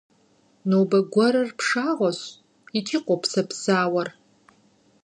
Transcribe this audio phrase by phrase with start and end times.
[0.69, 2.19] Нобэ гуэрыр пшагъуэщ
[2.77, 4.09] икӏи къопсэпсауэр.